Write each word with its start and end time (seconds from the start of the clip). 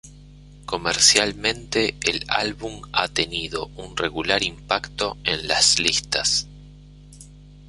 Comercialmente, 0.65 1.95
el 2.03 2.25
álbum 2.27 2.81
ha 2.91 3.07
tenido 3.07 3.67
un 3.75 3.95
regular 3.95 4.41
impacto 4.41 5.15
en 5.23 5.47
las 5.47 5.77
listas. 5.77 6.47